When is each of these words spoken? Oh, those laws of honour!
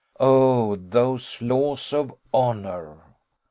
Oh, 0.19 0.77
those 0.77 1.39
laws 1.43 1.93
of 1.93 2.11
honour! 2.33 3.03